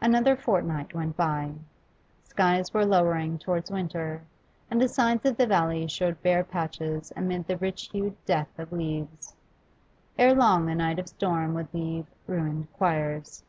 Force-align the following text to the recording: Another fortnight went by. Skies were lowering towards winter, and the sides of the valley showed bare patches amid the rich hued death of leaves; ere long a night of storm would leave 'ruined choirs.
Another 0.00 0.34
fortnight 0.34 0.96
went 0.96 1.16
by. 1.16 1.52
Skies 2.24 2.74
were 2.74 2.84
lowering 2.84 3.38
towards 3.38 3.70
winter, 3.70 4.20
and 4.68 4.80
the 4.80 4.88
sides 4.88 5.24
of 5.26 5.36
the 5.36 5.46
valley 5.46 5.86
showed 5.86 6.20
bare 6.24 6.42
patches 6.42 7.12
amid 7.14 7.46
the 7.46 7.56
rich 7.56 7.88
hued 7.92 8.16
death 8.24 8.48
of 8.58 8.72
leaves; 8.72 9.36
ere 10.18 10.34
long 10.34 10.68
a 10.68 10.74
night 10.74 10.98
of 10.98 11.06
storm 11.08 11.54
would 11.54 11.72
leave 11.72 12.08
'ruined 12.26 12.66
choirs. 12.72 13.44